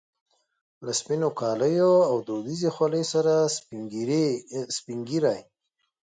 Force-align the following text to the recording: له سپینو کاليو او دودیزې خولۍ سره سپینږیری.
له 0.85 0.91
سپینو 0.99 1.29
کاليو 1.39 1.93
او 2.09 2.15
دودیزې 2.27 2.69
خولۍ 2.75 3.03
سره 3.13 3.33
سپینږیری. 4.77 5.39